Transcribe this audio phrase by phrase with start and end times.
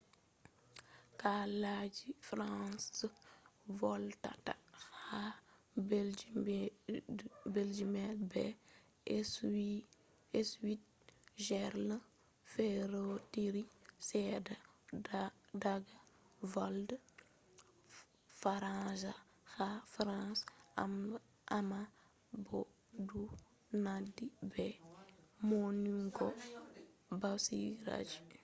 [1.21, 3.07] kalaji french je
[3.79, 4.53] volwata
[5.03, 5.19] ha
[7.55, 7.93] belgium
[8.33, 8.45] be
[10.51, 11.89] switzerland
[12.51, 13.63] ferotiri
[14.07, 15.21] sedda
[15.63, 15.97] daga
[16.53, 16.95] volde
[18.41, 19.11] faransa
[19.55, 20.41] ha france
[21.57, 21.81] amma
[22.45, 22.59] bo
[23.07, 23.21] du
[23.85, 24.65] nandhi be
[25.47, 26.27] maunugo
[27.21, 28.19] basiraji